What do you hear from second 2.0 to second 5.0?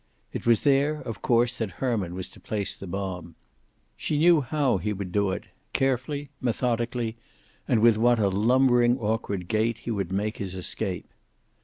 was to place the bomb. She knew how he